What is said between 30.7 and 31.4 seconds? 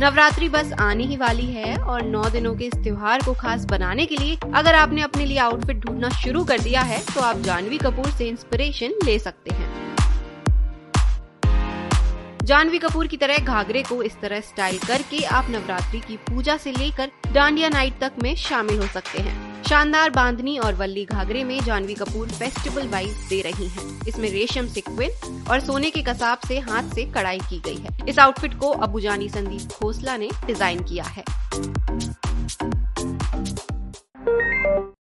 किया है।